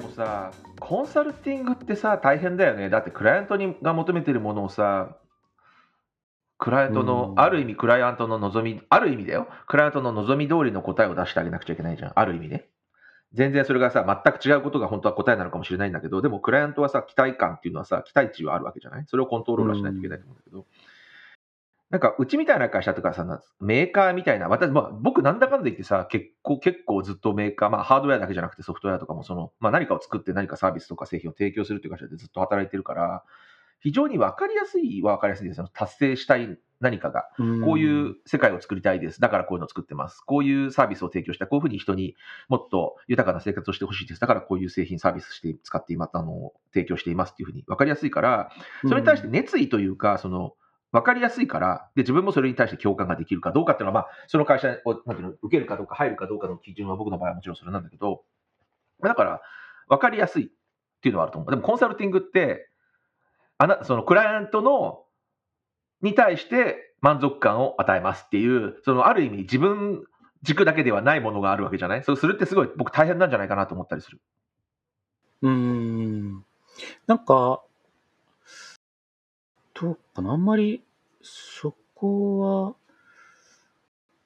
[0.00, 5.16] もさコンサルティングってさ大変だよねだってクライアントにが求めてるものをさ
[6.62, 9.48] クライアントの、ある意味クライアントの望み、ある意味だよ。
[9.66, 12.12] クライアントの望み通りの答えを出してあげなくちゃいけないじゃん。
[12.14, 12.68] ある意味ね。
[13.32, 19.06] 全然それがさ、全く違うことが本当は答えなのかもしれないんだけど、でもクライアントはさ、期待感っていうのはさ、期待値はあるわけじゃない？
[19.06, 20.66] それをコントロールはしないといけないと思うんだけど、
[21.90, 23.26] なんか、うちみたいな会社とかさ、
[23.60, 33.24] メーカーみたいな、私、まあ、僕なんだかんだ言ってさ、結構、結構ずっとメーカー、まあ、ハードウェアだけじゃなくてソフトウェアとかも、その、まあ、何かを作って何かサービスとか製品を提供するっていう会社でずっと働いてるから、
[33.80, 35.68] 非常に分かりやすいは分かりやすいですよ。
[35.72, 37.28] 達成したい何かが。
[37.64, 39.20] こういう世界を作りたいです。
[39.20, 40.20] だからこういうのを作ってます。
[40.20, 41.46] こういうサービスを提供した。
[41.46, 42.14] こういうふうに人に
[42.48, 44.20] もっと豊かな生活をしてほしいです。
[44.20, 46.10] だからこういう製品、サービスして使っています。
[46.14, 48.50] あの、提供していますっていうふうに分かりやすいから、
[48.82, 50.54] それに対して熱意というか、その、
[50.92, 58.22] 分かりやすいから、で、自分もそれに対して共感ができるかどうかっていうのは、まあ、その会社を、なんていうの、受けるかどうか入るかどうかの基準は僕の場合はもちろんそれなんだけど、
[59.02, 59.40] だから、
[59.88, 60.48] 分かりやすいっ
[61.00, 61.50] ていうのはあると思う。
[61.50, 62.68] でもコンサルティングって、
[63.58, 65.04] あな、そのクライアントの、
[66.02, 70.04] に対して満足感を与えますっていう、そのある意味自分
[70.42, 72.02] 軸だけではないものがあるわけじゃない？
[72.04, 74.20] そうするってすごい僕大変なんじゃないかなと思ったりする。
[75.42, 76.44] うん。
[77.06, 77.62] なんか、
[79.80, 80.82] どうかな、あんまり、
[81.22, 82.74] そこは、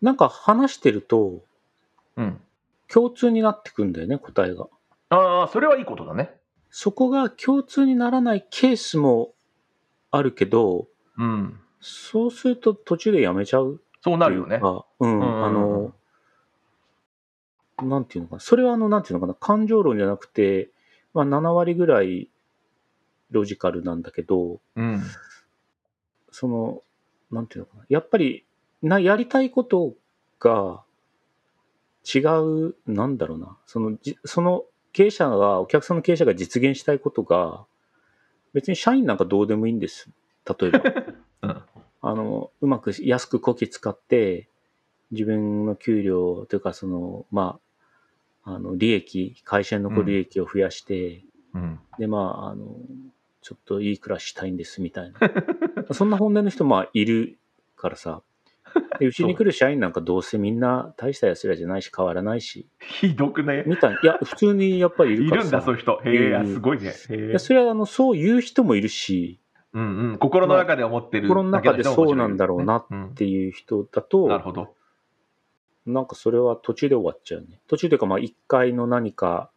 [0.02, 1.42] なんか話してると、
[2.16, 2.40] うん。
[2.88, 4.66] 共通になってくんだよね、答えが。
[5.10, 6.34] ああ、それはいいことだね。
[6.70, 9.32] そこが共通にならないケースも
[10.10, 11.60] あるけど、うん。
[11.80, 14.60] そうすると途中でやめちゃうそうなるよね。
[15.00, 15.94] うん、あの、
[17.82, 18.40] なんていうのかな。
[18.40, 19.34] それはあの、なんていうのかな。
[19.34, 20.70] 感情論じゃなくて、
[21.14, 22.28] まあ7割ぐらい
[23.30, 25.02] ロジカルなんだけど、うん。
[26.34, 26.82] その、
[27.30, 27.84] なんていうのかな。
[27.88, 28.44] やっぱり、
[28.82, 29.94] な、やりたいこと
[30.40, 30.82] が
[32.04, 33.56] 違う、なんだろうな。
[33.66, 37.66] その、じその経営者が、お客さんの経営者が実現したいことが、
[38.52, 40.10] 別に社員なんかどうでもいいんです。
[40.44, 40.82] 例えば。
[41.42, 41.62] うん、
[42.00, 44.48] あの、うまく安くこき使って、
[45.12, 47.60] 自分の給料というか、その、ま
[48.42, 51.22] あ、あの、利益、会社に残る利益を増やして、
[51.54, 52.74] うん、で、まあ、あの、
[53.44, 55.20] ちょっといい暮らししたいんですみたいな。
[55.92, 57.38] そんな本音の人もいる
[57.76, 58.22] からさ、
[58.98, 62.66] でうちに来る社員なんかどうせみんな大した奴らじゃないし変わらないし。
[62.80, 63.64] ひどくね。
[63.66, 66.00] みたいいや、普通にやっぱりいるからいるんだ、そういう人。
[66.06, 66.94] へえ、すごいね。
[67.10, 69.38] いや、それはあの、そういう人もいるし。
[69.74, 70.18] うんうん。
[70.18, 74.74] 心の中で思ってる、まあ、心の中でそうなんだろうなっていう人だと、うん、なるほど。
[75.84, 77.60] なんかそれは途中で終わっちゃうね。
[77.68, 79.50] 途中というか、まあ一回の何か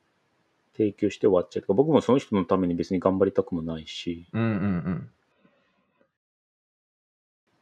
[0.78, 4.28] 提供して終わっちゃうとか、僕もその人のために別に頑張りたくもないし。
[4.34, 4.54] うんうんう
[4.92, 5.10] ん。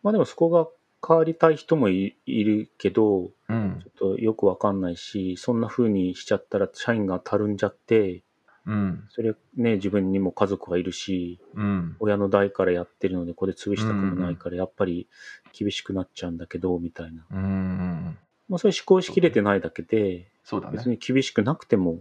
[0.04, 0.68] まあでもそこが
[1.08, 8.24] 変わりたい人もいるけど、うん、ちょっとよくわかんないし、そんな風にしちゃったら社員がたるんじゃって、
[8.66, 15.08] うん、それね、自分にも家族がいるし、うん、親の代からやってるので、これ潰したくもないから、やっぱり
[15.54, 17.26] 厳しくなっちゃうんだけど、みたいな。
[17.32, 18.18] うん、
[18.50, 22.00] まあ、それ思考しきれてないだけで、そうだね、別に厳しくなくても、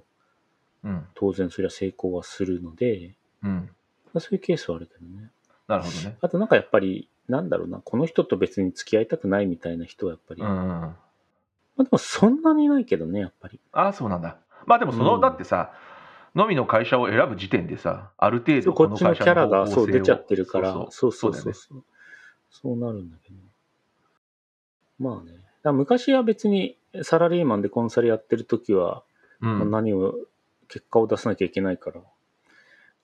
[0.85, 3.71] うん、当然それは成功はするので、うん、
[4.19, 5.31] そういうケースはあるけどね。
[5.67, 6.17] なるほどね。
[6.21, 10.43] あとなんかやっぱり、なんだろうな、この人と別に付き合いたくないみたいな人はやっぱり。
[10.43, 10.97] うん、ま
[11.79, 13.59] あでもそんなにないけどね、やっぱり。
[13.73, 14.39] ああ、そうなんだ。
[14.67, 15.73] まあでもその、うん、だってさ、
[16.35, 21.83] のみの会社を選ぶ時点でさ、ある程度この会社のキャラがそう出ちゃってるから、そうそうそうそう、ね、
[22.51, 23.37] そうなるんだけど。
[24.99, 25.33] まあね。
[25.73, 29.03] 昔は別にサラリーマンでコンサルやってる時は、
[29.41, 30.15] うん、何を、
[30.75, 32.01] 結果を出さなきゃいけないから、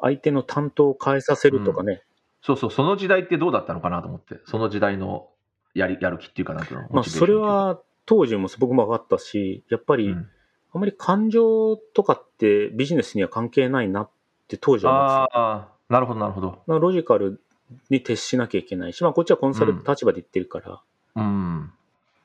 [0.01, 2.03] 相手の担当を変えさせるとかね、
[2.43, 5.29] そうそう、その時代ってどうだったのかなと思って、その時代の
[5.73, 10.29] やりやる気っていうかなんていうのまあ、それは当時も僕も分かったし、やっぱり、うん、
[10.75, 14.11] あまり感情とかってビジネスには関係ないなっ
[14.49, 15.39] て当時は思ってた。
[15.39, 16.63] ああ、なるほど、なるほど。
[16.67, 17.41] ロジカル
[17.89, 20.83] に徹しなきゃいけないし、まあ、こっちはコンサル立場で言ってるから。
[21.15, 21.71] うん。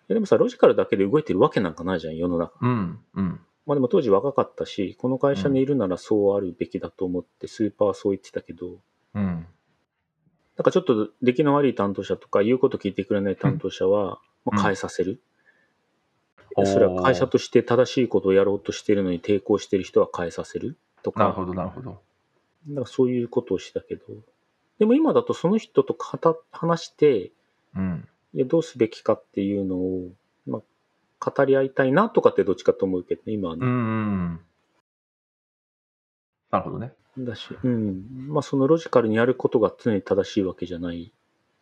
[0.08, 2.54] でもさ、ロジカルだけで動いてるわけなんかないじゃん、世の中。
[2.62, 3.00] うん。
[3.16, 3.40] うん。
[3.66, 8.80] まあでも当時若かったし、この会社にいるならそうあるべきだと思って、スーパーそう言ってたけど、
[9.16, 9.48] うん。
[10.58, 15.22] なんかちょっと出来の悪い担当者とか言うこと聞いてくれない担当者は、まあ、変えさせる、
[16.58, 21.20] うん、それは会社として正しいことをやろうとしているのに抵抗している人は変えさせるとか。
[21.22, 21.90] なるほど、なるほど。
[22.70, 24.04] だからそういうことをしたけど、
[24.80, 25.96] でも今だとその人と
[26.52, 27.32] 話して、
[27.76, 28.08] うん、
[28.48, 30.16] どうすべきかっていうのを、まあ、
[31.20, 33.66] 語り合いたいなとかってどっちかと思うけどね、今はね。
[33.66, 34.40] うん。
[36.52, 36.94] なるほどね。
[37.18, 38.28] だし、うん。
[38.28, 41.14] まあ、そのロジカルにやることが常に正しいわけじゃない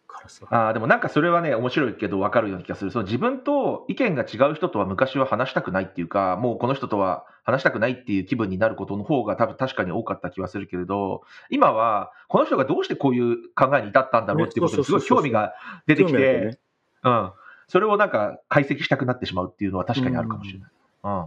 [0.07, 0.45] かからさ。
[0.49, 2.91] ああ、でもなんかそれはね、面白いけど分かるような気がする。
[2.91, 15.53] その自分と意見が違う人とは昔は話したくないっていうか、もうこの人とは話したくないっていう気分になることの方が多分確かに多かった気はするけれど、今はこの人がどうしてこういう考えに至ったんだろうっていうことにすごい興味が
[15.87, 16.59] 出てきて、
[17.03, 17.31] うん。
[17.73, 20.69] それをなんか解析したくなってしまうっていうのは確かにあるかもしれない。
[21.05, 21.25] うん。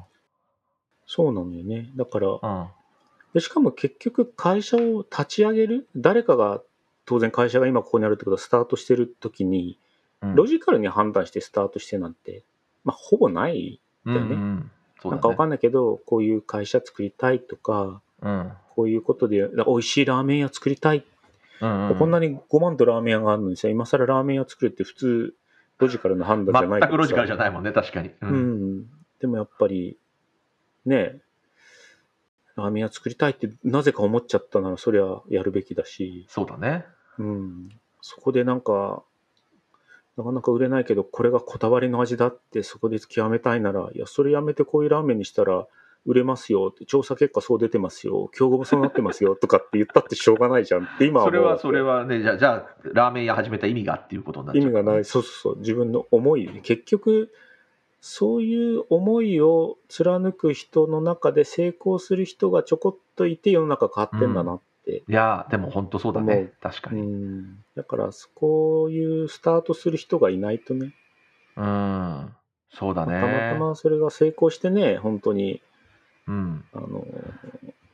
[1.04, 1.90] そうなのよね。
[1.96, 2.68] だから、うん、
[3.34, 6.62] でしかも結局会社を立ち上げる誰かが
[7.04, 9.76] 当然会社が今ここにあるってことはスタートしてる時に、
[10.36, 12.44] ロジカルに判断してスタートしてなんて、
[12.84, 14.34] まあ、ほぼないんだよね。
[14.36, 14.70] うんうん
[15.04, 21.04] ね、なんかわかんないけど、こういう会社作りたいとか、うん、こういうことで美味しいラーメン屋作りたい。
[21.60, 25.34] うんうん、こんなに5万とラーメン屋があるのにさ、今更ラーメン屋作るって普通、
[25.78, 28.10] ロジカルな判断じゃない全くロジカルじゃないもんね、確かに。
[28.20, 28.30] うん。
[28.30, 28.86] うん、
[29.20, 29.98] でもやっぱり、
[30.84, 31.20] ね、
[32.56, 36.26] ラーメン屋作りたいってなぜか思っちゃったなら、そりゃやるべきだし。
[36.28, 36.86] そうだね。
[37.18, 37.68] うん。
[38.00, 39.02] そこでなんか、
[40.16, 45.66] なかなか売れないけど、これがこだわりの味だってそこで極めたいなら、いや、それやめてこういうラーメンにしたら
[46.06, 54.62] 売れますよって、調査結果そう出てますよ、競合もそうなってますよとかって言ったってしょうがないじゃんって今はそれは、それはね、じゃあ、じゃあ、ラーメン屋始めた意味がっていうことになっちゃう。
[54.62, 57.32] 意味がない、そうそうそう、自分の思い、結局、
[58.00, 65.02] そういう思いを貫く人の中で成功する人がちょこっといて世の中変わってんだなって。
[65.08, 66.52] いやでも本当そうだね。
[66.60, 67.00] 確かに。
[67.00, 67.64] うん。
[67.74, 70.94] だから、こういうスタートする人がいないとね。
[71.56, 72.32] うん。
[72.70, 73.20] そうだね。
[73.20, 75.60] たまたまそれが成功してね、本当に、
[76.28, 76.64] うん。
[76.74, 77.06] あの、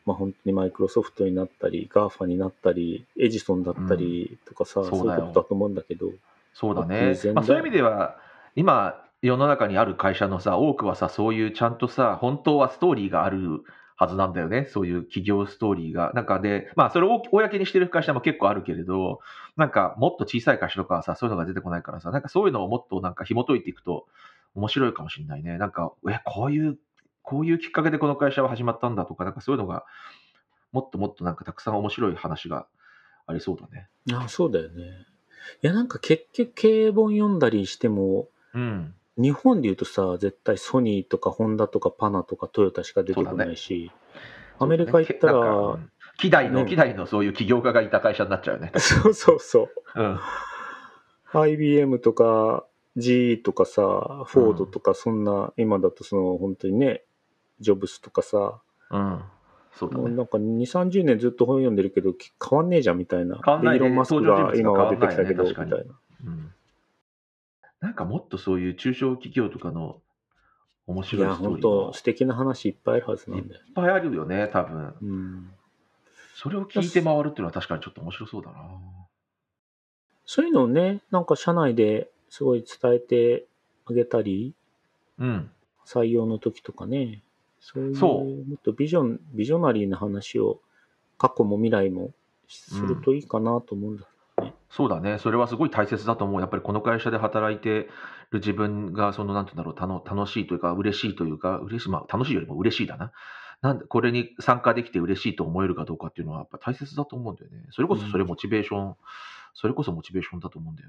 [0.04, 6.10] まあ、本当にマイクロソフトになったり、 GAFA になったり、エジソンだったりとかさ、うん、そういうことだと思うんだけど。
[6.54, 7.14] そうだね。
[7.34, 8.16] まあ、そういう意味では、
[8.56, 13.62] 今、世の中にある会社のさ、多くはさ、そういうちゃんとさ、本当はストーリーがある
[13.96, 14.66] はずなんだよね。
[14.68, 16.10] そういう企業ストーリーが。
[16.14, 19.20] なんかで、まあそれを公にしてる会社も結構あるけれど、
[19.56, 24.06] なんかもっと小さい会社とかはさ、そういうのが出てこないからさ、なんかそういうのをもっとなんか紐解いていくと
[24.56, 25.56] 面白いかもしれないね。
[25.56, 26.78] なんか、え、こういう、
[27.22, 29.84] こういうきっかけでこの会社は始まったんだとか、なんかそういうのが、
[30.72, 32.66] もっともっとなんかたくさん面白い話が
[33.26, 33.88] ありそうだね。
[34.12, 34.84] あそうだよね。
[35.62, 38.94] いや、なんか結局経営本読んだりしても、うん。
[39.18, 43.90] 日本で言うとさ、絶対ソニーとかホンダとかパナとかトヨタしか出てこないし、
[44.58, 45.78] アメリカ行ったら、
[46.18, 48.72] 機代の、機代のそういう起業家がいた会社になっちゃうよね。
[48.78, 50.00] そうそうそう。
[50.00, 50.20] うん。
[51.34, 52.66] IBM とか
[52.96, 53.82] GE とかさ、
[54.26, 57.04] フォードとかそんな、今だとその本当にね、
[57.62, 58.60] ジョブスとかさ、
[58.90, 59.22] うん。
[59.74, 60.10] そうだね。
[60.10, 62.12] なんか2、30年ずっと本読んでるけど、
[62.50, 63.38] 変わんねえじゃんみたいな。
[63.42, 65.76] 変わんない、ね、イーロン・マスクが今は出てきたけど、みたいな。
[66.26, 66.52] うん
[67.82, 70.00] なんかもっとそういう中小企業とかの
[70.86, 73.60] 面白いストーリーいや、本当素敵な話いっぱいあるはずなんだよ。
[73.60, 74.94] いっぱいあるよね、多分。
[75.02, 75.50] うん。
[76.36, 78.56] それを聞いて回るっていうのは確かにちょっと面白そうだな。
[80.24, 83.46] そういうのをね、なんか社内ですごい伝えて
[83.86, 84.54] あげたり、
[85.18, 85.50] うん。
[85.84, 87.22] 採用の時とかね、
[87.62, 90.60] そういう、もっとビジョン、ビジョナリーな話を
[91.16, 92.10] 過去も未来も
[92.48, 94.06] するといいかなと思うんだ
[94.68, 95.18] そうだね。
[95.18, 96.40] それはすごい大切だと思う。
[96.40, 97.88] やっぱりこの会社で働いて
[98.30, 103.12] る自分が、その、なんて言うんだろう、楽しいというか、嬉しいというか、嬉しい、まあ、楽しいよりも嬉しいだな。
[103.60, 107.66] なんで、これに参加できて嬉しいと思えるかどうかっていうのは、やっぱ大切だと思うんだよね。
[107.70, 108.94] それこそそれモチベーション、うん、
[109.52, 110.88] それこそモチベーションだと思うんだよ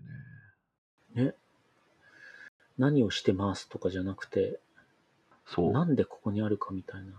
[1.15, 1.25] ね。
[1.25, 1.35] ね。
[2.77, 4.59] 何をしてますとかじゃなくて、
[5.45, 5.71] そう。
[5.71, 7.13] なんでここにあるかみたいな。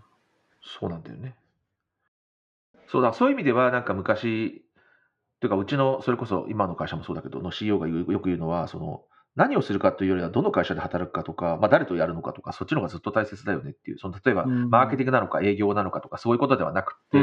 [0.63, 1.35] そうなんだよね。
[2.87, 4.65] そうだ、そういう意味では、なんか昔、
[5.39, 9.03] というか、うちの、それこそ今の会社もそうだけど、の CEO がよく言うのは、その、
[9.35, 17.17] 何をするかというよりは、どの会社で働くかとか、まあ、誰とやるのかとか、そっちの方がずっと大切だよねっていう、その例えば、マーケティングなのか営業なのかとか、そういうことではなくて、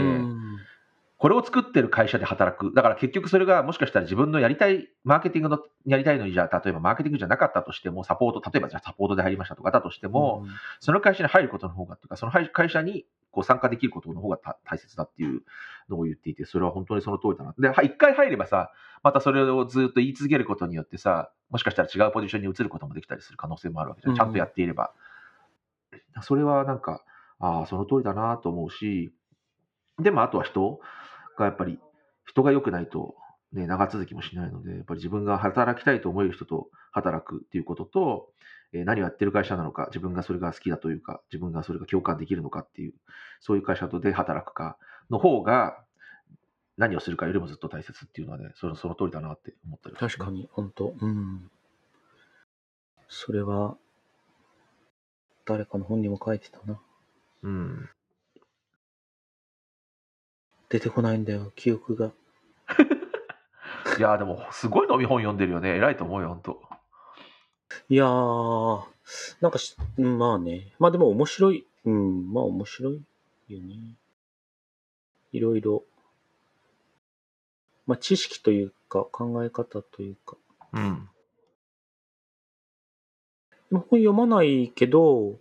[1.23, 2.75] これを作ってる会社で働く。
[2.75, 10.45] だから結局それがもしかしたら自分のやりたい、マーケティングのやりたいのに、じゃあ、例えばマーケティングじゃなかったとしても、サポート、例えばじゃあサポートで入りましたとかだとしても、
[10.81, 15.43] その会社に入ることの方が、というか、その会社にこう参加できることの方が大切だっていう
[15.89, 17.55] のを言っていて、それは本当にその通りだな。
[17.57, 18.73] で、一回入ればさ、
[19.05, 24.17] またそれをずっと言い続けることによってさ、もしかしたら違うポジションに移ることもできたりする可能性もあるわけじゃん。
[24.17, 24.93] ちゃんとやっていれば。
[26.17, 27.05] うん、それはなんか、
[27.39, 29.13] ああ、その通りだなと思うし、
[30.01, 30.81] でもあとは人
[31.43, 31.79] がやっぱり、
[32.25, 33.15] 人が良くないと、
[33.53, 38.29] ね、長続きもしないので、やっぱり自分が働きたいと思える人と働くっていうことと、
[38.73, 42.95] え何をやってる会社なのか、自分がそれが好きだというか、自分がそれが共感できるのかっていう、
[43.41, 44.79] そういう会社とで働くか
[45.11, 45.85] の方が、
[46.79, 51.51] 何をするかよりもずっと大切っていうのはね、そのその通りだなって思ったり、ね、確かに、本当うん。
[53.09, 53.77] それは、
[55.45, 56.81] 誰かの本にも書いてたな。
[57.43, 57.91] うん。
[60.73, 62.13] 出てこないんだよ、記憶が。
[63.99, 65.77] いやでも、すごい飲み本読んでるよね。
[65.77, 66.63] 偉いと思うよ、ほんと。
[67.91, 68.83] いやー、
[69.43, 70.73] なんかし、まあね。
[70.79, 71.67] まあでも面白い。
[71.85, 73.03] うん、まあ面白い
[73.49, 73.75] よね。
[75.33, 75.85] いろいろ。
[77.87, 80.39] まあ知識というか、考え方というか。
[80.73, 81.11] うん。
[83.73, 85.39] 本読まないけど、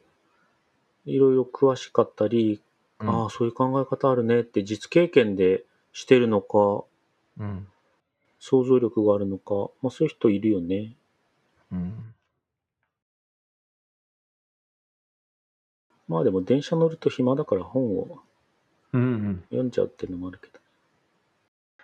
[1.06, 2.62] いろいろ詳しかったり、
[3.02, 6.84] うん、ああ、そういう考え方あるねって実経験でしてるのか、
[7.40, 7.68] うん、
[8.40, 10.96] 想像力があるのか、まあそういう人いるよね。
[11.72, 12.14] うん。
[16.08, 18.20] まあでも電車乗ると暇だから本を
[18.92, 20.60] 読んじゃうっていうのもあるけど。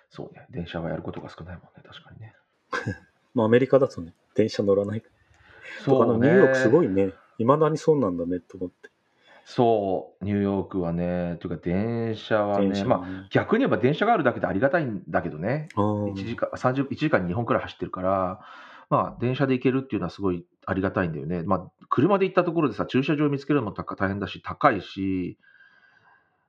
[0.10, 0.46] そうね。
[0.50, 2.36] 電車はやることが少ないもんね、確かにね。
[3.34, 5.04] まあアメリカだとね、電車乗らない。
[5.86, 6.28] そうね。
[6.28, 7.14] ニューヨークすごいね。
[7.38, 8.90] いまだにそうなんだねと思って。
[9.50, 12.84] そう、ニューヨークはね、というか電車はね、ね。
[12.84, 18.42] まあ逆に言えば電車があるだけでありがたいんだけどね、1時間、30、1時間に2本くらい走ってるから、
[18.90, 21.44] まあ電車で行けるっていうのはすごいありがたいんだよね。
[21.44, 25.38] まあ車で行ったところでさ、駐車場見つけるのも大変だし、高いし、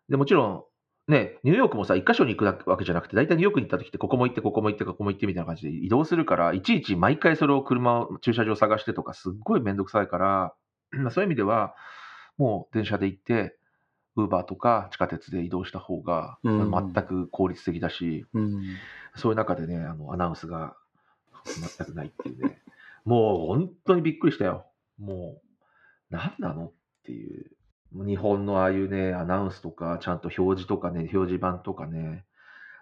[0.09, 0.69] で、もちろ
[1.07, 10.55] ん、ね、ニューヨークもさ、一箇所に行くわけじゃなくて、大体ニューヨークに行った時って、ここも行って、ここも行って、ここも行ってみたいな感じで移動するから、いちいち毎回それを車を、駐車場探してとか、すっごいめんどくさいから、
[10.90, 11.76] まあ、そういう意味では、
[12.38, 13.57] もう電車で行って、
[14.16, 18.62] ウーバーとか地下鉄で移動した方が、全く効率的だし、うん、
[19.14, 20.75] そういう中でね、あのアナウンスが
[21.45, 22.61] 全くないっていうね、
[23.04, 24.66] もう本当にびっくりしたよ。
[24.99, 25.42] もう、
[26.11, 26.73] 何なのっ
[27.04, 27.50] ていう。
[27.92, 32.26] 日本のああいうね、アナウンスとか、ちゃんと表示とかね、表示板とかね、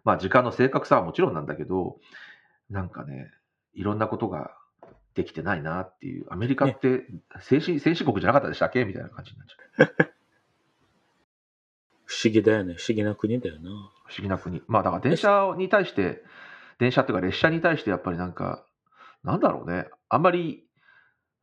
[0.04, 1.98] まあ時間の正確さはもちろんなんだけど、
[2.70, 3.30] なんかね、
[3.74, 4.56] いろんなことが
[5.16, 7.06] できてないなっていう、アメリカって
[7.40, 8.84] 先進,、先進国じゃなかったでしたっけ？
[8.84, 10.16] みたいな感じになっちゃう。
[12.04, 12.74] 不思議だよね。
[12.74, 13.70] 不思議な国だよな。
[13.70, 14.62] 不思議な国。
[14.68, 16.22] まあだから電車に対して、
[16.78, 18.66] 電車っていうか列車に対してやっぱりなんか、
[19.24, 19.88] なんだろうね。
[20.10, 20.65] あんまり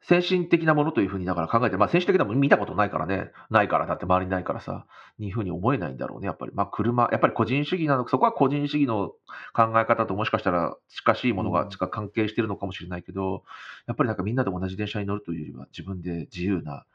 [0.05, 4.85] 先進的なものというふうにだから考えて、まあ先進的なもの見たことないからね、ないから、だって周りにないからさ、
[5.17, 6.51] にいうふうに思えないんだろうね、やっぱり。
[6.53, 9.13] まあ車、やっぱり個人主義なの、そこは個人主義の
[9.53, 13.43] 考え方ともしかしたら近しいものが関係してるのかもしれないけど、
[13.87, 16.85] やっぱりなんかみんなで同じ電車に乗るというよりは、自分で自由な、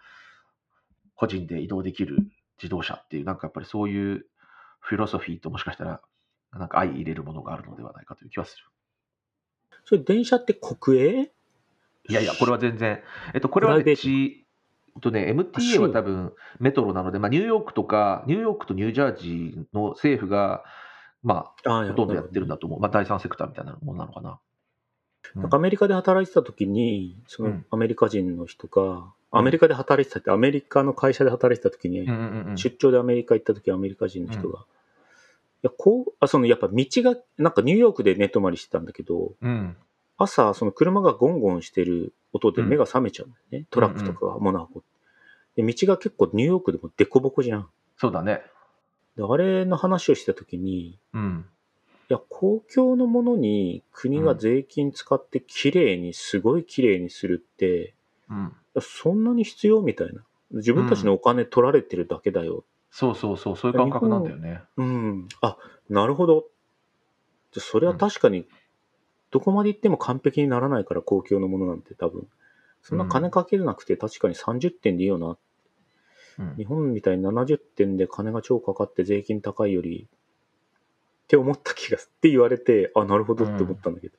[1.14, 2.18] 個人で移動できる
[2.58, 4.26] 自動車っていう、なんかやっぱりそういう
[4.80, 6.00] フィロソフィーともしかしたら、
[6.52, 8.64] なんか相入れるものがあるのではないかという気はする。
[9.84, 11.32] それ電車って国営？
[12.08, 13.00] いやいや、これは全然、
[13.34, 14.46] えっと、これはね、ち
[14.96, 20.64] えっとね、MTA は多分メトロなので、まあ、ニューヨークとか、ニューヨークとニュージャージーの政府が、
[21.22, 22.80] まあ、ほとんどやってるんだと思う。
[22.80, 24.40] まあ、第三セクターみたいなものなのかな。
[25.34, 32.06] なんかアメリカで働いてた時に、そのアメリカ人の人が、アメリカで働いてたって、アメリカの会社で働いてた時に、
[32.56, 34.62] 出張でアメリカ行った時、アメリカ人の人が、い
[35.62, 39.76] や、こう、あ、その、やっぱ道が、なんかニューヨークで寝泊まりしてたんだけど、うん、
[40.18, 43.66] 朝、その車がゴンゴンしてる音で目が覚めちゃうんだよね。
[43.70, 44.82] トラックとかが物運ぶ。
[45.56, 47.68] で、道が結構ニューヨークでも凸凹じゃん。
[47.96, 48.42] そうだね。
[49.16, 51.46] で、あれの話をしたときに、うん。
[52.10, 57.94] いや、公共のものに国が税金使って綺麗に、すごい綺麗にするって、
[58.28, 60.22] うん、そんなに必要みたいな。
[60.50, 62.54] 自分たちのお金取られてるだけだよ。
[62.54, 64.62] うん、そうそうそう、そういう感覚なんだよね。
[64.76, 65.28] うん。
[65.42, 65.58] あ、
[65.88, 66.46] なるほど。
[67.52, 68.46] じゃそれは確かに
[69.30, 72.26] どこまで行っても完璧にならないから公共のものなんて多分。
[72.82, 75.36] そんな金かけなくて確かに30点でいいよな。
[76.38, 84.14] うん、日本みたいに70点で金が超かかって税金高いよりって思った気がって言われて、あ、なるほどって思ったんだけど。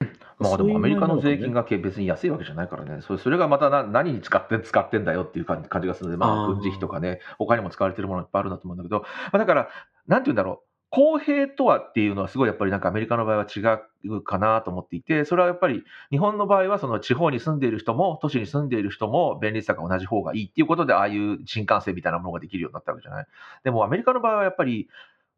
[0.00, 9.68] うん、まあでもアメリカの税金が別に安いわけじゃないからね、それそれがまた何に使って使ってんだよっていう感じがするので、まあ、軍事費とかね、他にも使われてるものいっぱいあるんだと思うんだけど、まあ、だから、
[10.06, 13.60] なんて言うんだろう、公平とはっていうのはすごいやっぱりなんかアメリカの場合は違
[14.08, 23.26] うかなと思っていて、それはやっぱり日本の場合はその地方に住んでいる人も都市に住んでいる人も便利さが同じ方がいいっていうことでああいう新幹線みたいなものができるようになったわけじゃない。
[23.62, 24.88] でもアメリカの場合はやっぱり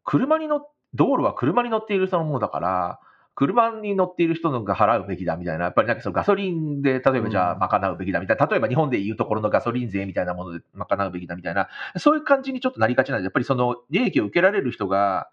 [0.03, 2.99] 車に乗道路は車に乗っている人のものだから、
[3.35, 11.67] 車に乗っている人のが払うべきだみたいな、やっぱりなんかそのガソリンで、例えばじゃあ賄うべきだみたいな、例えば日本でいうところのガソリン税みたいなもので賄うべきだみたいな、
[11.97, 15.29] そういう感じにちょっとなりがちなんで、やっぱりその利益を受けられる人が、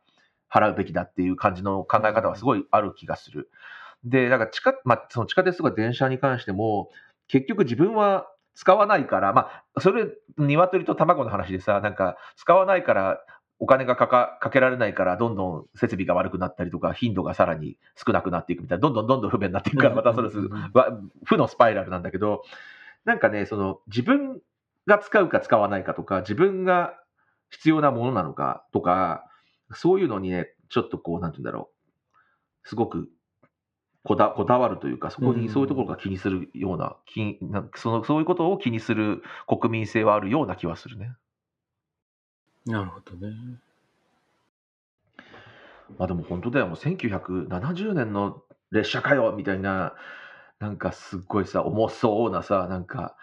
[0.53, 3.51] 払うべきだっていう感じの考え方はすごいある気がする。
[4.05, 6.91] で、だから地下、まあ、その地下鉄とか電車に関しても、
[7.29, 13.21] 結局自分は使わないから、まあ、それ、鶏と卵の話でさ、なんか、使わないから、
[13.59, 20.39] お金がかかかけられないから、どんどん設備が悪くなったりとか、頻度がさらに少なくなっていくみたいな、どんどんどんどん不便になっていくから、またそれす、
[21.25, 22.43] 負のスパイラルなんだけど、
[23.05, 24.41] なんかね、その、自分
[24.87, 26.95] が使うか使わないかとか、自分が
[27.51, 29.30] 必要なものなのかとか、
[29.73, 31.71] そういうのにね、ちょっとこう、なんて言うんだろ
[32.65, 33.09] すごく
[34.03, 41.13] こだこだわるというか、そこにそういうところが気にするような、気なそのそういうことを気にする国民性はあるような気はするね。
[42.65, 43.35] なるほどね。
[45.99, 49.95] まあでも本当だよ、もう1970年の列車かよみたいな、
[50.61, 53.17] なんかすっごいさ、重そうなさ、なんか、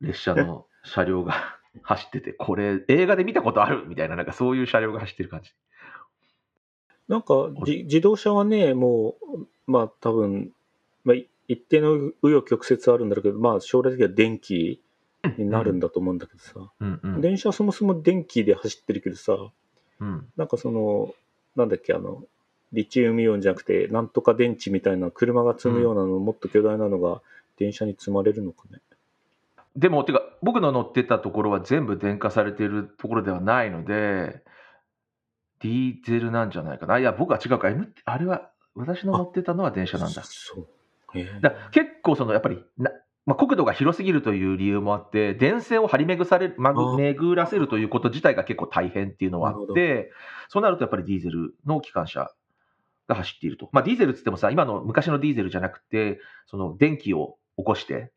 [0.00, 3.86] 列車の車両が走ってて、これ映画で見たことある？
[3.86, 5.52] みたいな、なんかそういう車両が走ってる感じ。
[7.08, 10.52] なんかじ自動車はね、もう、まあ多分、
[11.04, 11.16] まあ、
[11.48, 14.80] 一定の紆余曲折あるんだろうけど、まあ将来的には電気
[15.38, 17.20] になるんだと思うんだけどさ、うんうん。
[17.20, 19.36] 電車はそもそも電気で走ってるけどさ、
[20.00, 20.26] うん。
[20.36, 21.14] なんかその、
[21.54, 22.24] なんだっけ、あの、
[22.72, 27.22] リチウムイオンじゃなくて、なんとか電池みたいな車が積むようなの、もっと巨大なのが
[27.56, 28.80] 電車に積まれるのかね。
[29.76, 34.42] でも、てか、僕の乗ってたところは全部電化されているところではないので、
[35.60, 36.98] ディーゼルなんじゃないかな。
[36.98, 37.68] いや、僕は違うか。
[37.68, 40.22] M あれは、私の乗ってたのは電車なんだ。
[40.24, 40.68] そう。
[41.40, 42.90] だ結構そのやっぱりな、
[43.24, 50.12] まあ、国土が広すぎるという理由もあって電線を張り巡される、ま巡らせるということ自体が結構大変っていうのはあって
[50.48, 52.30] そうなるとやっぱりディーゼルの機関車
[53.08, 58.12] が走っていると、まあ、ディーゼルっつってもさ今の昔のディーゼルじゃなくてその電気を起こして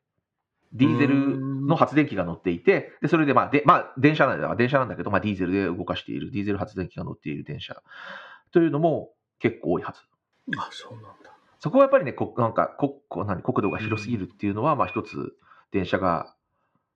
[0.73, 7.81] ディーゼルの発電機が乗っていてでそれでまあで、まあ、電車なんだ電車なんだけど、まあ、ディーゼルで動かしているディーゼル発電機が乗っている電車
[8.51, 9.99] というのも結構多いはず。
[10.57, 11.31] あ、そうなんだ。
[11.59, 15.35] そこはやっぱりね、こなんか国こ何国土が広すぎるっていうのは、まあ一つ、
[15.71, 16.33] 電車が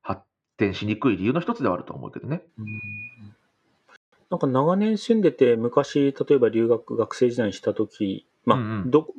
[0.02, 0.22] 発
[0.58, 2.44] 展しにくい理由の一つではあると思うけどね。
[2.58, 2.66] うん
[4.30, 9.14] なんか長年住んでて、昔、例えば留学、学生時代にしたとき、まあ、うんうんどこ、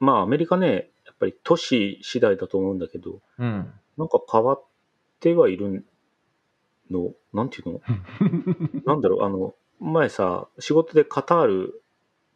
[0.00, 3.72] まあ、アメリカね、やっぱり都市次第だと思うんだけど、うん。
[3.96, 4.64] なんか変わっ
[5.20, 5.86] てはいる
[6.90, 7.80] の、なんていうの？
[8.84, 11.82] なんだろう、あの、前さ、仕事でカタール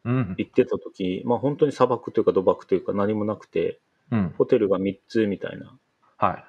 [0.03, 0.35] うん。
[0.37, 3.79] 行ってた時、まあ本当に砂漠というか土漠というか何もなくて、
[4.11, 4.33] うん。
[4.37, 5.77] ホテルが3つみたいな、
[6.17, 6.45] はい。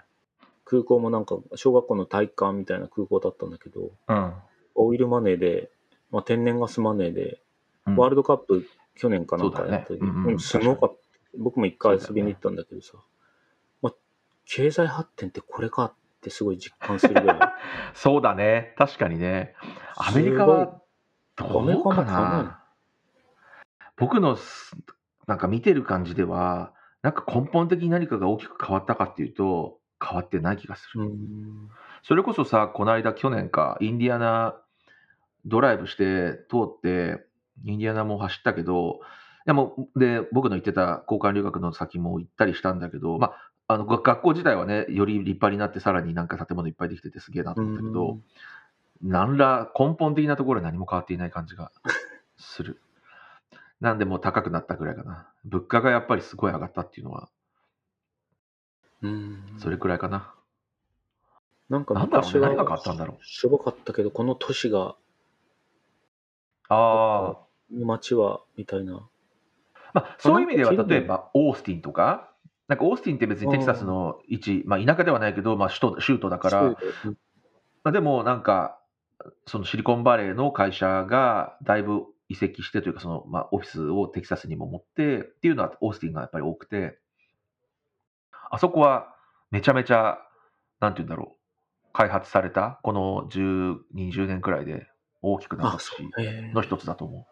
[0.64, 4.32] 空港もなんか小学校の体育館みたいな空港だったんだけど、うん。
[4.74, 5.70] オイルマネーで、
[6.10, 7.40] まあ、天然ガスマネーで、
[7.86, 10.96] うんワールドカップ去年かなんかやった時、そうだねうんうんうんすごかった。
[11.36, 13.04] 僕も一回遊びに行ったんだけどさ、まあ、
[14.44, 17.38] 経済発展ってこれかってすごい実感するぐらい。
[17.94, 18.74] そうだね。
[18.76, 19.54] 確かにね。
[19.96, 20.80] アメリカは、
[21.36, 22.62] どうかな？
[23.96, 24.76] 僕のす
[25.26, 31.04] なんか見てる感じでは、なんか根本的に何かが大きく変わったかっていうと、変わってない気がする。
[31.04, 31.70] うん
[32.04, 34.56] それこそさ、この間、去年か、インディアナ
[35.44, 37.24] ドライブして通って、
[37.64, 39.00] インディアナも走ったけど、
[39.46, 48.18] でもで僕の行ってた交換留学の先も行ったりしたんだけど、まあ、あのが学校自体はね、より立派になって、さらになんか建物いっぱいできててすげえなと思ったけど、
[49.02, 51.72] 何ら根本的なところは何も変わっていない感じが
[52.36, 52.80] する。
[53.80, 55.28] なんでもう高くなったぐらいかな。
[55.44, 57.28] 物価がやっぱりすごい上がったっていうのは、
[59.02, 60.32] うんそれくらいかな。
[61.68, 63.24] なんか昔は何が変わったんだろう。
[63.24, 64.94] しょぼかったけど、この都市が、
[66.68, 67.38] ああ。
[67.70, 69.08] 街は、みたいな。
[69.94, 72.31] まあ、そういう意味では、例えば、オースティンとか、
[72.72, 76.76] なんかオースティンって別にテキサスの位置、まあ、田舎ではないけど、まあ、首都州都だから、ま
[77.84, 78.78] あ、でもなんか、
[79.46, 86.98] そのシリコンバレーの会社がだいぶ移籍してというか、そのまあオフィスをテキサスにも持ってっていうのは、オースティンがやっぱり多くて、
[88.50, 89.14] あそこは
[89.50, 90.16] めちゃめちゃ、
[90.80, 94.86] なんて言うんだろう、開発された、この10、20年くらいで
[95.20, 95.78] 大きくなった
[96.54, 97.26] の一つだと思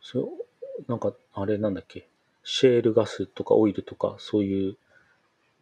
[0.00, 2.09] そう、なんか、あれなんだっけ、
[2.52, 4.76] シェールガスとかオイルとか、そういう、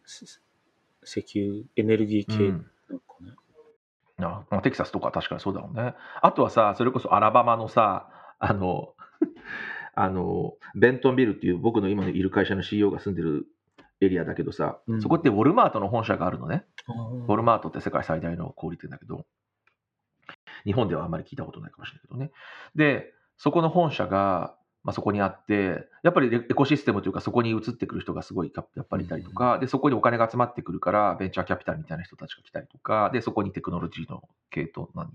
[0.05, 0.41] す
[1.05, 2.25] 石油、エネルギーう。
[2.25, 3.31] 系うんなんかね。
[4.17, 5.93] あまあ、テキサスとかは確かにそうだろうね。
[6.23, 8.95] あとはさ、それこそアラバマのさ、あの、
[9.93, 13.45] あの、ベントンビルっていう僕の今のいる会社の CEO が住んでる
[14.01, 16.65] エリアだけどさ、うんそこってウォルマートの本社があるのね。
[16.87, 19.27] ウウォルマートって世界最大の小売店だけど、
[20.63, 22.31] 日本ではあんまり聞いたことないかもしれないけどね。
[22.73, 35.11] で、そこの本社が、まあ、そこにあって、やっぱりエコシステムというか、そこに移ってくる人がすごいやっぱりいたりとか、で、そこにお金が集まってくるから、ベンチャーキャピタルみたいな人たちが来たりとか、で、そこにテクノロジーの系統、何、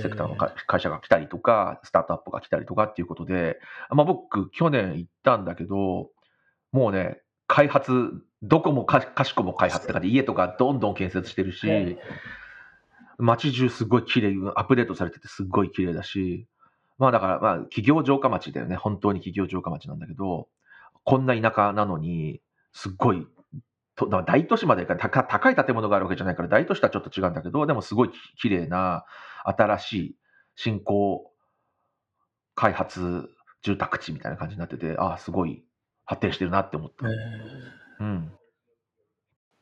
[0.00, 6.10] セクターの会会社が来たりとか、スタートアップが来たりとかっていうことで、まあ、僕、去年行ったんだけど、
[6.72, 11.98] もうね、開発、どこもかかしこも開発って感じで、家とかどんどん建設してるし、へ
[13.18, 16.46] 街中すごい綺麗、アップデートされててすごい綺麗だし、
[16.98, 18.76] まあだから、まあ企業城下町だよね。
[18.76, 20.48] 本当に企業城下町なんだけど、
[21.04, 22.40] こんな田舎なのに、
[22.72, 23.26] すっごい、
[24.26, 29.04] 大都市まで行かない高高い建物があるわけじゃないから、大都市とはちょっと違うんだけど、でもすごいき綺麗な、
[29.44, 30.16] 新しい
[30.56, 31.32] 新興
[32.54, 33.28] 開発
[33.62, 35.64] 住宅地みたいな感じになってて、ああ、すごい
[36.04, 37.06] 発展してるなって思った。
[38.00, 38.32] うん。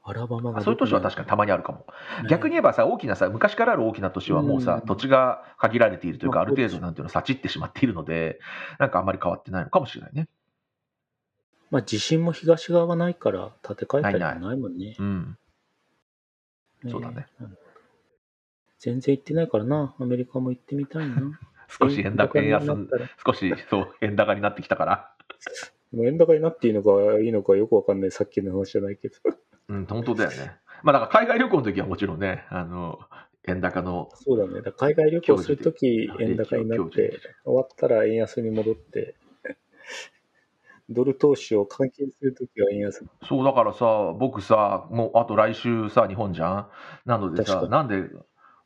[0.06, 1.86] アラバマがそういう都市は確かにたまにあるかも。
[2.28, 8.38] 逆に言えばさ、大きなさ、昔からある大きな都市はもうさ、土地が限られているというか、ある程度なんていうの、さちってしまっているので、
[8.78, 10.28] なんかあんまり変わってないのかもしれないね。
[11.70, 14.94] まあ地震も東側がないから建て替えたりもないもんね。
[14.98, 15.38] うん。
[16.86, 17.26] そうだね。
[18.78, 21.40] 全然行ってないからな、アメリカも行ってみたいな。
[21.66, 22.66] 少し円高、円安、
[23.24, 25.16] 少しそう、円高になってきたから。
[25.96, 29.14] 円高になっていいのかいいのかよくわかんない、さっきの話じゃないけど。
[29.68, 30.56] うん、本当だよね。
[30.82, 32.98] まあ、だから海外旅行の時はもちろんね、あの、
[33.46, 34.08] 円高の。
[34.14, 34.62] そうだね。
[34.62, 39.16] だ海外旅行するとき、円高になって、終わったら円安に戻って、
[40.90, 43.04] ドル投資を換金するときは円安。
[43.26, 46.68] そう、だからさ、僕さ、もうあと来週さ、日本じゃん？
[47.06, 48.04] なのでさ、なんで、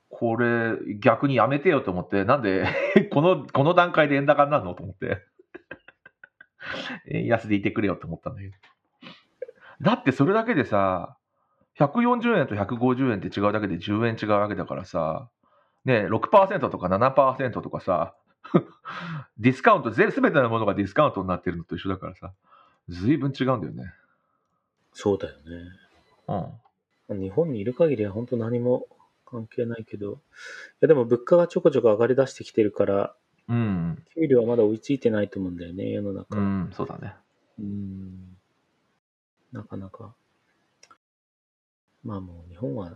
[0.08, 2.66] これ、逆にやめてよと思って、なんで
[3.12, 4.74] この、この段階で円高になるの？
[4.74, 5.18] と思って。
[7.10, 8.54] 円安でいてくれよと思ったんだけど。
[9.80, 11.16] だってそれだけでさ、
[11.78, 15.28] 140円と150円って違うだけで10円違うわけだからさ、
[15.84, 18.14] ね、6%とか7%とかさ、
[19.38, 22.32] ディスカウント、すべてのものがディスカウントになってるのと一緒だからさ、
[22.88, 23.92] ずいぶん違うんだよね。
[24.92, 26.60] そうだよね。
[27.08, 27.20] うん。
[27.20, 28.86] 日本にいる限りは本当何も
[29.24, 30.16] 関係ないけど、い
[30.80, 33.14] やでも物価がちょこちょこ上がり出してきてるから、
[33.48, 34.02] うん。
[34.14, 36.36] 給料はまだ追いついてないと思うんだよね、世の中。
[36.36, 37.14] うん、そうだね。
[37.58, 38.37] うん。
[39.52, 40.14] なかなか。
[42.04, 42.92] まあもう日本は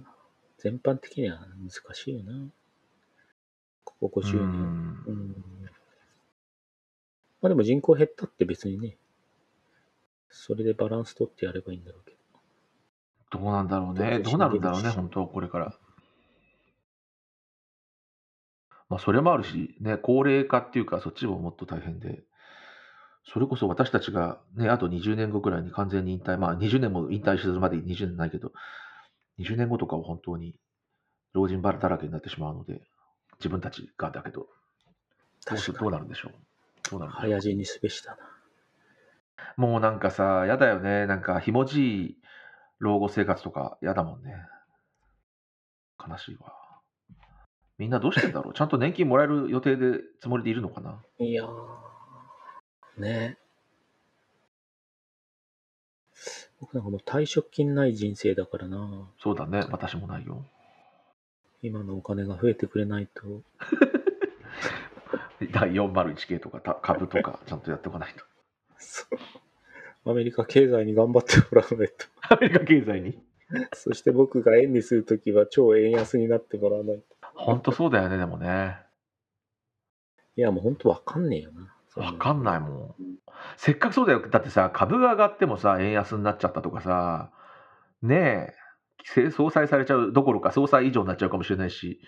[0.58, 2.32] 全般的には難しいよな。
[3.84, 5.04] ここ50年。
[5.06, 5.36] うん。
[7.40, 8.96] まあでも人口減ったって別にね、
[10.30, 13.38] それでバランス取ってやればいいんだろうけど。
[13.38, 14.20] どうなんだろうね。
[14.20, 15.74] どうなるんだろうね、本当これから。
[18.88, 22.22] まあそれもあるし、ね、高齢化っていうか、そっちももっと大変で。
[23.24, 28.52] それこそ私たちがね、あと20年後くらいに完全に引退、まあ20年も引退するまでに20年ないけど、
[29.38, 30.54] 20年後とかは本当に
[31.32, 32.82] 老人バラだらけになってしまうので、
[33.38, 34.48] 自分たちがだけど、
[35.46, 36.90] どうどうなるんでしょう？
[36.90, 38.18] どうなる早死にすべしだな。
[39.56, 41.06] もうなんかさ、やだよね。
[41.06, 42.16] なんか、ひもじい
[42.78, 44.34] 老後生活とかやだもんね。
[46.06, 46.52] 悲しいわ。
[47.78, 48.54] みんなどうしてんだろう？
[48.54, 51.02] ちゃんと年金もらえる予定で、つもりでいるのかな？
[51.18, 51.91] いやー。
[52.98, 53.38] ね。
[56.60, 59.08] 僕なんかもう退職金ない人生だからな。
[59.18, 60.44] そうだね、私もないよ。
[61.62, 63.42] 今のお金が増えてくれないと。
[65.50, 68.24] 第401系とか株とか ちゃんとやっておかないと。
[68.78, 69.06] そ
[70.04, 70.10] う。
[70.10, 72.06] アメリカ経済に頑張ってもらわないと。
[72.34, 73.20] アメリカ経済に？
[73.74, 77.04] そして僕が円にするときは超円安になってもらわないと。
[77.34, 78.78] 本当そうだよね、でもね。
[80.36, 81.74] いや、もう本当わかんねえよな。
[81.96, 82.94] わかんないもん。
[83.56, 84.26] せっかくそうだよ。
[84.28, 87.30] だってさ、株が上がってもさ、円安になっちゃったとかさ、
[88.02, 88.54] ね
[89.16, 92.00] え、総裁されちゃうどころか総裁以上になっちゃうかもしれないし、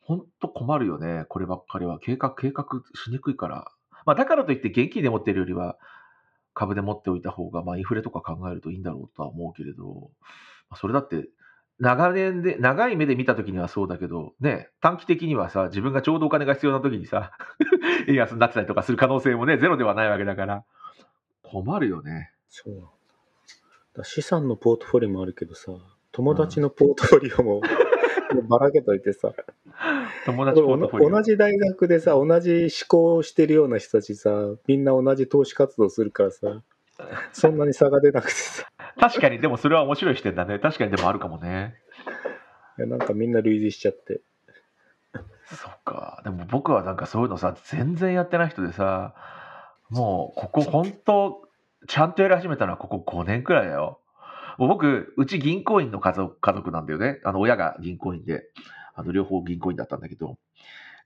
[0.00, 1.98] ほんと困るよね、こればっかりは。
[1.98, 3.70] 計画、計画しにくいから。
[4.04, 5.78] まあ、だからといって現金で持ってるよりは、
[6.54, 10.10] 株で持っておいた方が、まあ、インフレとか考えるといいんだろうとは思うけれど、
[10.68, 11.28] まそれだって
[11.78, 17.32] 長年で、長い目で見たときにはそうだけど、ね、短期的にはさ、自分がちょうどお金が必要なときにさ、
[18.06, 20.64] 円安になってたりとかする可能性もね、ゼロではないわけだから、
[21.42, 22.30] 困るよね。
[22.48, 22.88] そう
[23.94, 25.72] だ資産のポートフォリオもあるけどさ、
[26.12, 27.60] 友達のポートフォリオも、
[28.34, 29.32] うん、 ばらけといてさ、
[30.24, 34.30] 友達ポートフォリオ同じ大学でさ、同じ思考をしてるような人たちさ、
[34.66, 36.62] みんな同じ投資活動するからさ、
[37.32, 38.71] そんなに差が出なくてさ。
[38.98, 40.58] 確かに、でもそれは面白い視点だね。
[40.58, 41.74] 確かにでもあるかもね。
[42.78, 44.20] いや、なんかみんな類似しちゃって。
[45.46, 46.20] そっか。
[46.24, 49.14] でも僕はなんかそういうのさ、全然やってない人でさ、
[49.90, 51.48] もう、ここ本当、
[51.88, 54.00] ちゃんとやり始めたのはここ5年くらいだよ。
[54.58, 57.20] もう僕、うち銀行員の家族家族なんだよね。
[57.24, 58.44] あの、親が銀行員で、
[58.94, 60.38] あの、両方銀行員だったんだけど、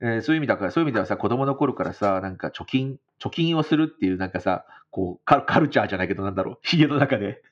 [0.00, 7.42] えー、そういう意味だから、そういう意味ではさ、子供の頃からさ、なんか貯金、貯金をするっていうなんかさ、こうカ、カルチャーじゃないけどなんだろう、家の中で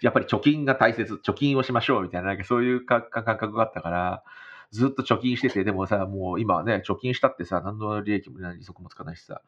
[0.00, 4.22] やっぱり貯金が大切、貯金をしましょうみたいな、なんかそういう感覚があったから、
[4.70, 9.42] ずっと貯金してて、でもさ、もう今ね、貯金したってさ、何の利益も利息もつかないしさ、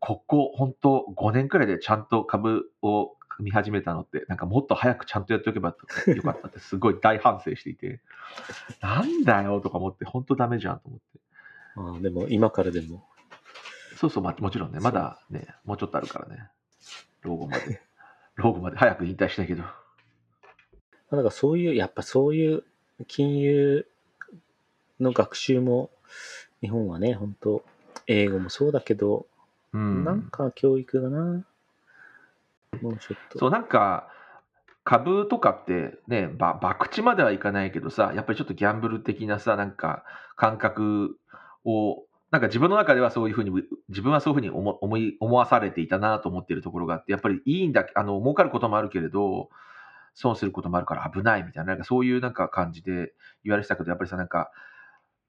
[0.00, 5.74] ここ、本当5年くらいでちゃんと株を見始めたのって、なんかもっと早くちゃんとやっておけば
[6.06, 8.00] よかったって、すごい大反省していて、
[8.80, 11.20] なんだよとか思って、本当ダメじゃんと思って。
[11.76, 13.04] ああ、でも今からでも。
[13.96, 16.48] そうそう、ま、もちろんね、まだね、もうちょっとあるからね、
[17.22, 17.80] 老後まで。
[18.38, 19.64] 老後まで早く引退したいけど。
[21.10, 22.64] なんかそういう、やっぱそういう
[23.08, 23.86] 金融
[25.00, 25.90] の学習も、
[26.60, 27.64] 日本はね、本当
[28.06, 29.26] 英語もそうだけど、
[29.72, 31.44] うん、なんか教育だな。
[32.80, 33.38] もうちょっと。
[33.38, 34.08] そう、なんか、
[34.84, 40.04] 株とかってね、ば、博打まではいかないけどさ、やっぱりちょっとギャンブル的なさ、なんか
[40.36, 41.18] 感覚
[41.64, 43.50] を、なんか自分の中ではそういうふうに、
[43.88, 49.48] 自分はそういうふうに思思い思わされていたなと思っているところがあって、やっぱりいいんだ、あの、儲かることもあるけれど、
[50.14, 53.12] 損することもあるから危ないみたいな、なんかそういうなんか感じで
[53.44, 54.50] 言われてたけど、やっぱりさ、なんか、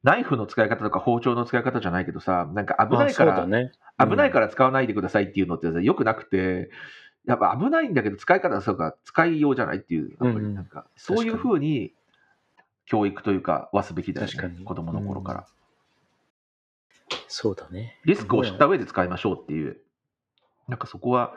[0.04, 3.72] ナイフの使い方とか包丁の使い方じゃないけどさ、なんか危ないから、ね。
[4.00, 6.70] うん、危ないから使わないでくださいっていうのってよくなくて、
[7.26, 11.94] やっぱ危ないんだけど使い方はそうか、使いようじゃないっていう、やっぱりなんか、そういうふうに
[12.86, 15.46] 教育というか、はすべきだよね、子供の頃から、うん、
[17.30, 18.00] そうだね。
[18.06, 19.80] リスクを知った上で使いましょうっていう、
[20.68, 21.34] なんかそこは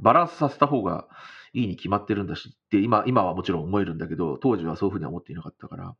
[0.00, 1.06] バランスさせた方が
[1.54, 5.94] いいに決まってるんだしって今、今はもちろん思えるんだけど、当時はそういうふうには思っていなかったから。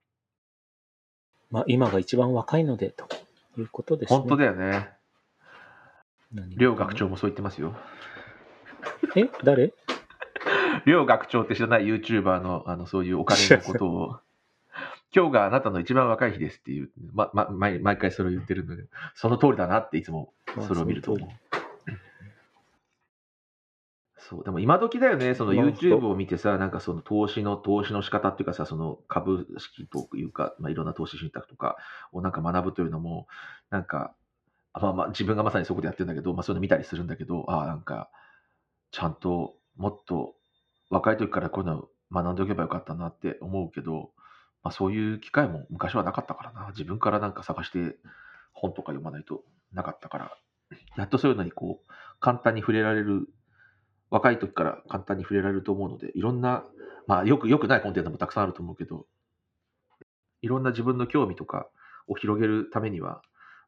[1.51, 3.07] まあ、今が一番若いのでと
[3.57, 4.19] いうことですね。
[4.19, 4.91] 本当だよね。
[6.57, 7.75] 両学長もそう言ってますよ。
[9.15, 9.31] え？
[9.45, 9.73] 誰？
[10.85, 14.21] 両学長って知らない YouTuber のあのそういうお金のことを、
[15.17, 20.35] 今日があなたの一番若い日ですっていう、まま、毎毎回それを言ってるんだけど、その通りだなっていつも
[20.69, 21.29] それを見ると思う。
[24.19, 31.77] そう、でも今時だよね、その YouTube を見てさ、なんかその投資の、投資の仕方っていうかさ、その株式というか、まあ、いろんな投資信託とか
[32.13, 33.29] をなんか学ぶというのも、
[33.71, 34.15] なんか、
[34.75, 38.11] まあまあ自分がまさにそこでやってるんだけど、まあそういうの見たりするんだけど、ああ、なんか、
[38.91, 40.35] ちゃんともっと
[40.91, 44.11] 若い時からこういうの学んでおけばよかったなって思うけど、
[44.67, 46.71] まあそういう機会も昔はなかったからな。
[46.71, 47.97] 自分からなんか探して
[48.53, 50.37] 本とか読まないとなかったから、
[50.97, 53.29] やっとそういうのにこう、簡単に触れられる
[54.11, 56.65] 若い時から簡単に触れられると思うので、いろんな、
[57.07, 59.07] まあよく、よくないコンテンツもたくさんあると思うけど、
[60.43, 61.69] いろんな自分の興味とか
[62.09, 63.23] を広げるためには、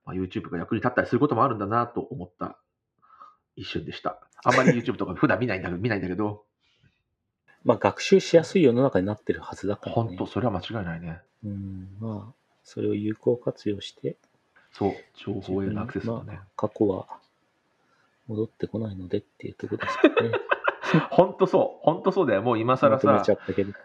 [0.05, 2.59] まあ、YouTube が役に立ったりすることもあるんだなと思った
[3.55, 4.19] 一瞬でした。
[4.43, 6.48] あんまり YouTube とか普段見ないんだけど、見ないんだけど。
[7.65, 10.03] まあ学習しやすい世の中になってるはずだからね。
[10.09, 11.21] 本当、それは間違いないね。
[11.45, 14.17] うん、まあ、それを有効活用して。
[14.73, 16.25] そう、情報へのアクセスだね。
[16.27, 17.07] まあ、過去は
[18.27, 20.31] 戻ってこないのでっていうところですかね。
[21.11, 22.43] 本当そう、本当そうだよ。
[22.43, 23.23] もう今更さ、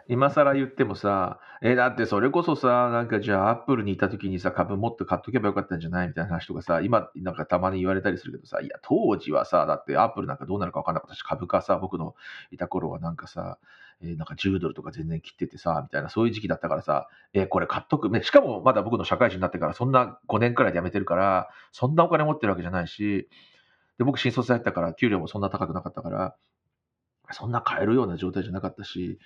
[0.07, 12.15] 今更言ってもさ、え、だってそれこそさ、なんかじゃあアップルにいた時にさ、株もっと買っとけばよかったんじゃないみたいな話とかさ、今なんかたまに言われたりするけどさ、いや、当時はさ、だってアップルなんかどうなるか分かんなかったし、株価さ、僕の
[12.51, 13.57] いた頃はなんかさ、
[14.01, 23.27] えー、なんか10ドルとか全然切っててさ、みたいな、そういう時期だったからさ、えー、これ買っとく、ね、しかもまだ僕の社会人になってから、そんな5年くらいで辞めてるから、そんなお金持ってるわけじゃないし、
[23.97, 26.35] で、僕新卒だったから、給料もそんな高くなかったから、
[27.33, 29.19] そんな買えるような状態じゃなかったし、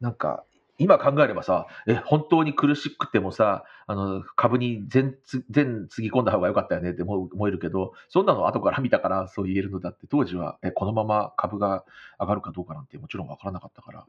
[0.00, 0.44] なんか、
[0.78, 5.14] 今考えればさ、え、本当に苦しくてもさ、あの、株に全、
[5.50, 11.84] 全つぎ込んだ方が良かったよねって思えるけど、そんなの後から見たからそう言えるのだって、当時は、え、このまま株が
[12.18, 14.06] 上がるかどうかなんてもちろんわからなかったから、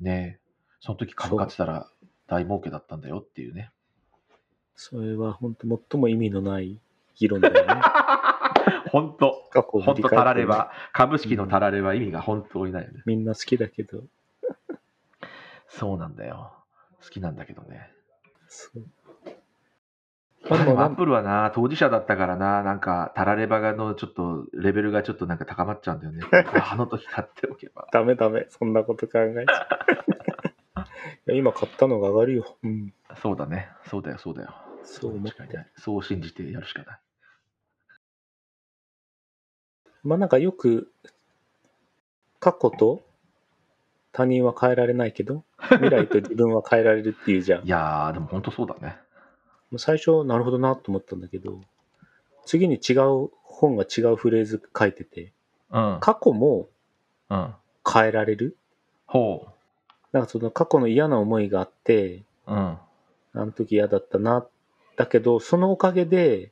[0.00, 0.40] ね
[0.80, 1.88] その時株買ってたら
[2.28, 3.70] 大儲けだったんだよっていうね。
[4.76, 6.78] それは本当最も意味のない
[7.16, 7.82] 議論だよね。
[8.90, 13.02] 本当、本当たられば、株式のたられば意味が本当にないよね。
[13.06, 14.02] みんな好きだけど。
[15.68, 16.52] そうなんだよ。
[17.02, 17.90] 好きなんだけどね。
[18.48, 18.82] そう。
[20.48, 26.22] まあ、でもアップルはな、当事者だったからな、なんか、たらればがのちょっと、レベルがちょっとなんか高まっちゃうんだよね。
[26.70, 27.88] あの時買っておけば。
[27.92, 29.68] ダメダメ、そんなこと考えちゃ
[31.26, 31.32] う。
[31.34, 32.56] 今買ったのが上がるよ。
[32.62, 32.94] うん。
[33.16, 33.68] そうだね。
[33.86, 34.54] そうだよ、そうだよ。
[34.84, 35.36] そう思って。
[35.76, 36.98] そう信じてやるしかない。
[40.02, 40.92] まあなんかよく、
[42.40, 43.02] 過去と
[44.12, 47.64] 他人は変えられないけど、 未来と自分は変えられるっていうじゃん。
[47.64, 48.96] いやー、でも本当そうだね。
[49.76, 51.60] 最初、なるほどなと思ったんだけど、
[52.46, 55.32] 次に違う本が違うフレーズ書いてて、
[55.70, 56.68] うん、過去も
[57.28, 58.54] 変えられる、うん、
[59.06, 59.52] ほう。
[60.12, 62.78] なんかその過去の嫌な思いがあって、うん、あ
[63.34, 64.46] の時嫌だったな、
[64.96, 66.50] だけど、そのおかげで、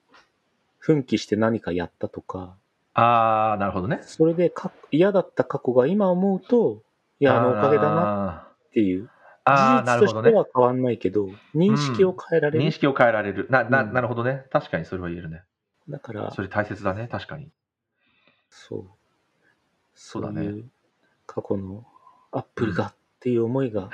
[0.79, 2.55] 奮起して何かやったとか、
[2.99, 4.01] ああ、なるほどね。
[4.03, 6.83] それでか嫌だった過去が今思うと、
[7.21, 9.11] いや、あのおかげだなっていう。
[9.45, 10.33] ああ、なるほどね。
[10.33, 12.65] は変わんないけど、認識を変えられる。
[12.65, 13.49] 認識を変えられる。
[13.51, 14.45] な、な、なるほどね。
[14.51, 15.43] 確かにそれは言えるね。
[15.91, 17.07] だから、それ大切だね。
[17.07, 17.51] 確かに。
[18.49, 18.85] そう。
[19.95, 20.65] そうだね。
[21.27, 21.85] 過去の
[22.33, 23.91] アップルがっていう思いが、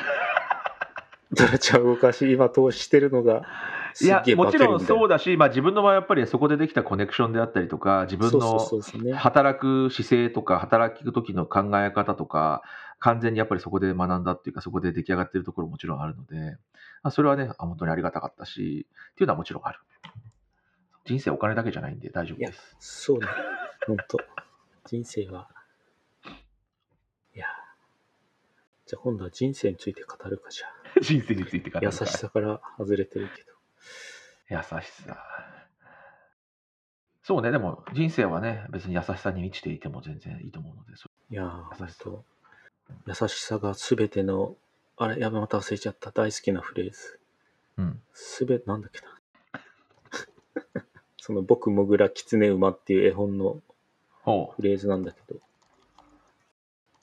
[1.33, 3.43] ドラちゃん動かし、今投資してるのが、
[4.01, 8.59] いや、もちろんそうだし、まあ、自分の場合やっぱりそこでできたコネクションであったりとか、自分の
[9.15, 12.63] 働く姿勢とか、働く時の考え方とか、
[12.99, 16.57] 完全にやっぱりそこで学んだっていうか、そこで出来上がっているところももちろんあるので、
[17.03, 19.81] まあ、それはね、本当にありがたかったし、っていうのはもちろんある。
[21.05, 22.77] 人生お金だけじゃないんで大丈夫です。
[22.79, 23.27] そうね。
[23.87, 24.19] 本当
[24.87, 25.49] 人生は、
[27.35, 27.47] いや、
[28.87, 30.83] じゃあ今度は人生について語るかじゃあ。
[31.01, 33.52] 人生について語る優しさから外れてるけど。
[34.49, 35.17] 優しさ。
[37.23, 40.93] そうね、でも人生はね、別に優しさに満ちていても全然いいと思うので。
[41.31, 42.11] いやー、優しさ。
[43.07, 44.57] 優しさがすべての、
[44.97, 46.11] あれ、やべ、また忘れちゃった。
[46.11, 47.21] 大好きなフレーズ。
[47.79, 48.03] うん。
[48.13, 49.01] すべ、なんだっけ
[50.75, 50.85] な。
[51.17, 53.63] その、僕、もぐら、きつね馬っていう絵本の
[54.25, 55.41] フレーズなんだけど、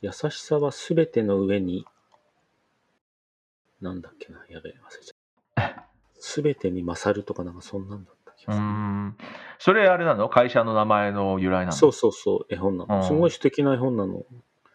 [0.02, 1.86] 優しさはすべての上に、
[3.82, 5.19] なんだっけな、やべ、忘れちゃった。
[6.40, 8.66] すべてに勝るとかなんかそんなんだった気がする。
[8.66, 9.18] うん
[9.60, 10.30] それあれなの？
[10.30, 11.72] 会社の名前の由来なの？
[11.74, 13.04] そうそうそう、絵本なの。
[13.04, 14.24] すごい素敵な絵本なの。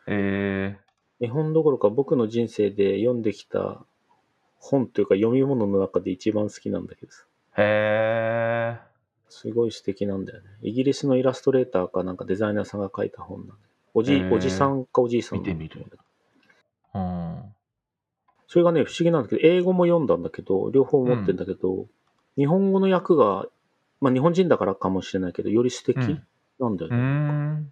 [0.07, 3.83] えー、絵本どころか僕の人生で読んできた
[4.59, 7.25] 本というか読み物の中で一番好きなんだけどさ。
[7.57, 8.81] へえ。
[9.31, 10.47] すごい素敵なんだよね。
[10.61, 13.55] イギリスのイラストレーターかなんかデザイナーさんが書いた本なんだ
[13.95, 15.87] おじ、おじさんかおじいさん見てみる。
[16.95, 17.54] うん。
[18.47, 21.87] それがね、不思議なんだけど、英語も読んだんだけど、両方持ってんだけど、うん、
[22.37, 23.47] 日本語の訳が
[24.05, 25.97] まあ日本人だからかもしれないけど、より素敵
[26.61, 27.65] なんだよね。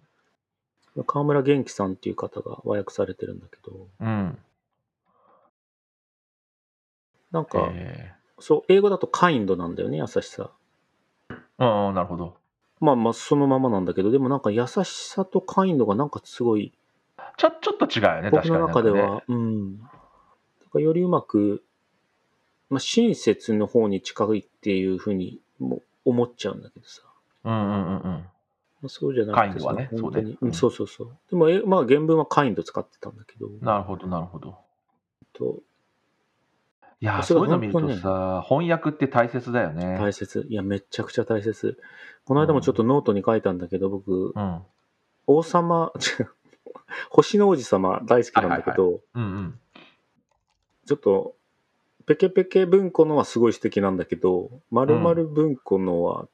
[1.05, 4.37] 河村元気さんっていう方が和訳されてるんだけど、うん、
[7.31, 10.49] なんか、えー、そう、英語だとカインドなんだよね、優しさ。
[11.57, 12.37] ああ、なるほど。
[12.79, 16.73] まあまあ、そのままなんだけど、でもなんか優しさとカインドがなんかすごい、
[17.37, 19.79] ちょ、ちょっと違うよね、僕の中では、ね、うん。
[20.79, 21.63] よりうまく、
[22.69, 27.01] まあ、親切の方に近いっていうふうにも思っちゃうんだけどさ。
[27.43, 28.03] うんうんうんうん。
[28.03, 28.27] ま
[28.85, 31.17] あ、そうじゃなくてカインドはね、本当に、そう,、そうそうそう。
[31.29, 33.49] でも、えまあ原文は kind 使ってたんだけど。
[33.61, 34.57] なるほど、なるほど。
[35.33, 35.59] と
[37.03, 39.97] いや、そういうの見るとさ、翻訳って大切だよね。
[39.99, 40.47] 大切。
[40.49, 41.77] いや、めちゃくちゃ大切。
[42.23, 44.61] この間もちょっとノートに書いたんだけど、僕、うん、
[45.27, 46.29] 王様、違う、
[47.09, 49.01] 星の王子様大好きなんだけど、
[50.85, 51.35] ちょっと、
[52.05, 56.27] ペケペケ文庫のはすごい素敵なんだけど、まるまる文庫のは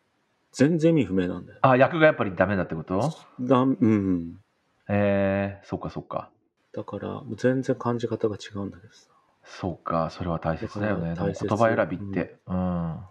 [0.52, 1.60] 全然意味不明なんだよ。
[1.62, 3.14] あ、役がやっぱりダメだってこと？
[3.40, 4.40] だうん。
[4.88, 6.32] えー、そっかそっか。
[6.74, 9.08] だから、全然感じ方が違うんだけどさ。
[9.44, 11.16] そうか、それは大切だよね。
[11.16, 12.40] 言葉選びって。
[12.48, 12.56] うん。
[12.56, 13.10] わ、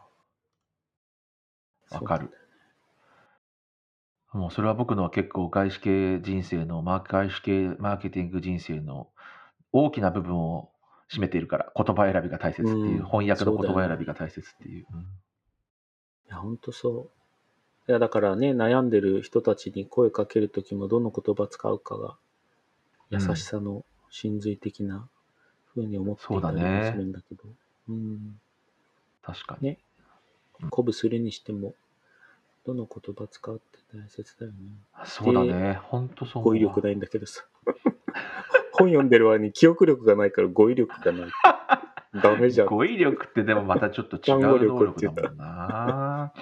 [1.92, 2.30] うん、かる。
[4.32, 9.08] もうそれは僕のは結構外資系人生の、外資系マーケティング人生の
[9.72, 10.70] 大きな部分を
[11.10, 14.86] 占めているから、言葉選びが大切っていう、うん、翻訳の言葉選びが大切っていう。
[14.92, 15.02] うね、
[16.28, 17.08] いや、ほんとそ
[17.86, 17.90] う。
[17.90, 22.16] いや、だからね、悩んでる人たちに声かけるときも、どの言葉使うかが、
[23.10, 25.08] 優しさの真髄的な
[25.72, 27.44] ふうに思っていたりもするんだけど。
[27.44, 27.54] うね、
[27.88, 28.40] うん。
[29.22, 29.70] 確かに。
[29.70, 29.78] ね。
[30.64, 31.74] 鼓舞するにしても、
[32.66, 34.58] どの言葉使うって大切だよね。
[35.06, 35.80] そうだね。
[35.84, 36.42] ほんとそう。
[36.42, 37.46] 語彙力ないんだけどさ。
[38.78, 41.30] 本読んでる割に記憶力がないから語彙力がない。
[42.22, 42.68] ダメじゃん。
[42.68, 46.32] 語彙力ってでもまたちょっと違う能力だもんな。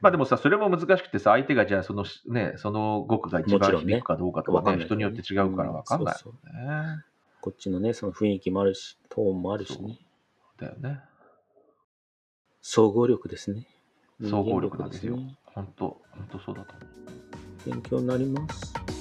[0.00, 7.04] まあでもさ、それも難しくてさ、相手がじゃあそのね、その語句が一番響くかどうかとかね、ね人によって違うから分かんない、ねそうそう
[7.40, 9.98] こっちのね、その雰囲気もあるし、トーンもあるしね。
[10.58, 11.00] だよね。
[12.62, 13.66] 総合力ですね。
[14.22, 15.18] 総合力なんですよ。
[15.44, 16.86] 本当、本当そうだと思
[17.66, 17.70] う。
[17.70, 18.93] 勉強になります。